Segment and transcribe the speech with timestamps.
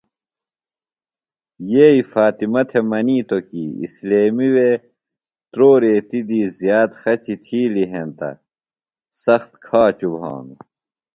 [1.71, 4.71] یئی فاطمہ تھےۡ منِیتو کی اِسلیمی وے
[5.51, 8.29] تُرو ریتیۡ دی زِیات خچیۡ تِھیلیۡ ہینتہ
[9.23, 10.61] سخت کھاچُوۡ بھانوۡ۔